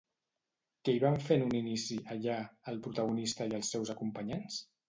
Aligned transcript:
Què 0.87 0.95
hi 0.95 1.01
van 1.03 1.19
fer 1.25 1.37
en 1.41 1.45
un 1.49 1.53
inici, 1.59 1.99
allà, 2.15 2.39
el 2.73 2.83
protagonista 2.89 3.49
i 3.53 3.57
els 3.63 3.73
seus 3.77 3.97
acompanyants? 3.99 4.61